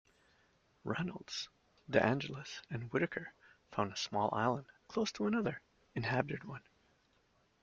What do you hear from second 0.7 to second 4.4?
Reynolds, De Angelis, and Whittwaker found a small